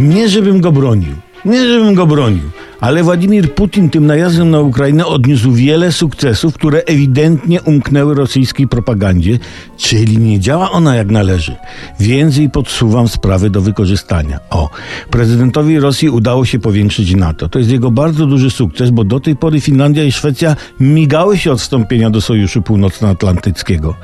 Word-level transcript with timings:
Nie, 0.00 0.28
żebym 0.28 0.60
go 0.60 0.72
bronił. 0.72 1.14
Nie, 1.44 1.68
żebym 1.68 1.94
go 1.94 2.06
bronił. 2.06 2.50
Ale 2.80 3.02
Władimir 3.02 3.54
Putin 3.54 3.90
tym 3.90 4.06
najazdem 4.06 4.50
na 4.50 4.60
Ukrainę 4.60 5.06
odniósł 5.06 5.52
wiele 5.52 5.92
sukcesów, 5.92 6.54
które 6.54 6.82
ewidentnie 6.86 7.62
umknęły 7.62 8.14
rosyjskiej 8.14 8.68
propagandzie, 8.68 9.38
czyli 9.76 10.18
nie 10.18 10.40
działa 10.40 10.70
ona 10.70 10.96
jak 10.96 11.10
należy. 11.10 11.56
Więcej 12.00 12.50
podsuwam 12.50 13.08
sprawy 13.08 13.50
do 13.50 13.60
wykorzystania. 13.60 14.38
O, 14.50 14.70
prezydentowi 15.10 15.80
Rosji 15.80 16.10
udało 16.10 16.44
się 16.44 16.58
powiększyć 16.58 17.14
NATO. 17.14 17.48
To 17.48 17.58
jest 17.58 17.70
jego 17.70 17.90
bardzo 17.90 18.26
duży 18.26 18.50
sukces, 18.50 18.90
bo 18.90 19.04
do 19.04 19.20
tej 19.20 19.36
pory 19.36 19.60
Finlandia 19.60 20.04
i 20.04 20.12
Szwecja 20.12 20.56
migały 20.80 21.38
się 21.38 21.52
od 21.52 21.60
wstąpienia 21.60 22.10
do 22.10 22.20
Sojuszu 22.20 22.62
Północnoatlantyckiego. 22.62 23.94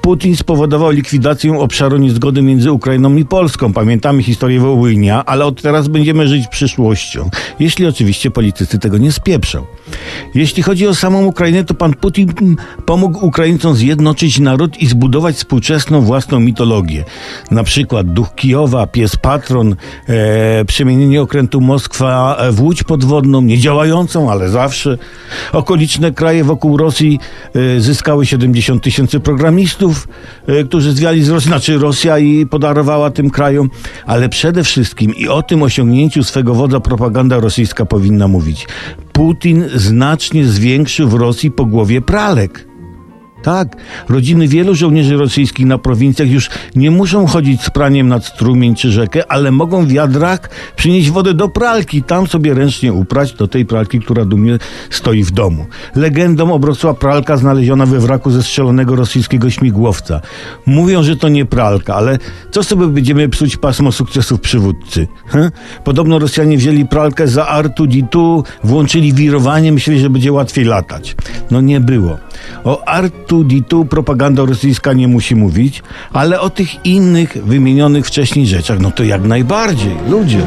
Putin 0.00 0.36
spowodował 0.36 0.90
likwidację 0.90 1.58
obszaru 1.58 1.96
niezgody 1.96 2.42
między 2.42 2.72
Ukrainą 2.72 3.16
i 3.16 3.24
Polską. 3.24 3.72
Pamiętamy 3.72 4.22
historię 4.22 4.60
Wołynia, 4.60 5.24
ale 5.24 5.44
od 5.44 5.62
teraz 5.62 5.88
będziemy 5.88 6.28
żyć 6.28 6.48
przyszłością. 6.48 7.30
Jeśli 7.60 7.86
oczywiście 7.86 8.15
oczywiście 8.16 8.30
politycy 8.30 8.78
tego 8.78 8.98
nie 8.98 9.12
spieprzą. 9.12 9.66
Jeśli 10.34 10.62
chodzi 10.62 10.86
o 10.86 10.94
samą 10.94 11.24
Ukrainę, 11.24 11.64
to 11.64 11.74
pan 11.74 11.94
Putin 11.94 12.56
pomógł 12.86 13.26
Ukraińcom 13.26 13.74
zjednoczyć 13.74 14.38
naród 14.38 14.78
i 14.78 14.86
zbudować 14.86 15.36
współczesną 15.36 16.00
własną 16.00 16.40
mitologię. 16.40 17.04
Na 17.50 17.64
przykład 17.64 18.12
duch 18.12 18.34
Kijowa, 18.34 18.86
pies 18.86 19.16
patron, 19.16 19.76
e, 20.08 20.64
przemienienie 20.64 21.22
okrętu 21.22 21.60
Moskwa 21.60 22.38
w 22.50 22.60
łódź 22.60 22.82
podwodną, 22.82 23.40
niedziałającą, 23.40 24.30
ale 24.30 24.48
zawsze. 24.48 24.98
Okoliczne 25.52 26.12
kraje 26.12 26.44
wokół 26.44 26.76
Rosji 26.76 27.20
e, 27.54 27.80
zyskały 27.80 28.26
70 28.26 28.82
tysięcy 28.82 29.20
programistów, 29.20 30.08
e, 30.46 30.64
którzy 30.64 30.92
zwiali 30.92 31.24
z 31.24 31.28
Rosji, 31.28 31.48
znaczy 31.48 31.78
Rosja 31.78 32.18
i 32.18 32.46
podarowała 32.46 33.10
tym 33.10 33.30
krajom, 33.30 33.70
ale 34.06 34.28
przede 34.28 34.64
wszystkim 34.64 35.14
i 35.14 35.28
o 35.28 35.42
tym 35.42 35.62
osiągnięciu 35.62 36.24
swego 36.24 36.54
wodza 36.54 36.80
propaganda 36.80 37.40
rosyjska 37.40 37.84
powinna 37.86 38.28
mówić. 38.28 38.66
Putin 39.16 39.64
znacznie 39.74 40.46
zwiększył 40.46 41.08
w 41.08 41.14
Rosji 41.14 41.50
po 41.50 41.64
głowie 41.64 42.00
pralek. 42.00 42.65
Tak, 43.46 43.76
rodziny 44.08 44.48
wielu 44.48 44.74
żołnierzy 44.74 45.16
rosyjskich 45.16 45.66
na 45.66 45.78
prowincjach 45.78 46.30
już 46.30 46.50
nie 46.76 46.90
muszą 46.90 47.26
chodzić 47.26 47.62
z 47.62 47.70
praniem 47.70 48.08
nad 48.08 48.24
strumień 48.24 48.74
czy 48.74 48.92
rzekę, 48.92 49.32
ale 49.32 49.50
mogą 49.50 49.86
w 49.86 49.88
wiadrach 49.88 50.50
przynieść 50.76 51.10
wodę 51.10 51.34
do 51.34 51.48
pralki, 51.48 52.02
tam 52.02 52.26
sobie 52.26 52.54
ręcznie 52.54 52.92
uprać 52.92 53.32
do 53.32 53.48
tej 53.48 53.66
pralki, 53.66 54.00
która 54.00 54.24
dumnie 54.24 54.58
stoi 54.90 55.22
w 55.22 55.30
domu. 55.30 55.66
Legendą 55.94 56.52
obrosła 56.52 56.94
pralka 56.94 57.36
znaleziona 57.36 57.86
we 57.86 57.98
wraku 57.98 58.30
zestrzelonego 58.30 58.96
rosyjskiego 58.96 59.50
śmigłowca. 59.50 60.20
Mówią, 60.66 61.02
że 61.02 61.16
to 61.16 61.28
nie 61.28 61.44
pralka, 61.44 61.94
ale 61.94 62.18
co 62.50 62.62
sobie 62.62 62.86
będziemy 62.86 63.28
psuć 63.28 63.56
pasmo 63.56 63.92
sukcesów 63.92 64.40
przywódcy? 64.40 65.08
Hm? 65.26 65.50
Podobno 65.84 66.18
Rosjanie 66.18 66.56
wzięli 66.56 66.86
pralkę 66.86 67.28
za 67.28 67.46
artu 67.46 67.86
ditu, 67.86 68.44
włączyli 68.64 69.12
wirowanie, 69.12 69.72
myśleli, 69.72 70.00
że 70.00 70.10
będzie 70.10 70.32
łatwiej 70.32 70.64
latać. 70.64 71.16
No 71.50 71.60
nie 71.60 71.80
było. 71.80 72.18
O 72.64 72.82
artu 72.88 73.26
tu 73.26 73.44
di 73.44 73.62
tu 73.62 73.84
propaganda 73.84 74.44
rosyjska 74.44 74.92
nie 74.92 75.08
musi 75.08 75.34
mówić, 75.34 75.82
ale 76.12 76.40
o 76.40 76.50
tych 76.50 76.86
innych 76.86 77.44
wymienionych 77.44 78.06
wcześniej 78.06 78.46
rzeczach, 78.46 78.78
no 78.80 78.90
to 78.90 79.04
jak 79.04 79.22
najbardziej, 79.22 79.96
ludzie. 80.10 80.46